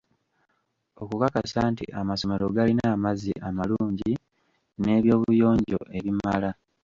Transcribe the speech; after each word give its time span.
Okukakasa 1.01 1.59
nti 1.71 1.85
amasomero 1.99 2.45
galina 2.55 2.85
amazzi 2.95 3.33
amalungi 3.47 4.13
n'ebyobuyonjo 4.81 5.79
ebimala. 5.97 6.49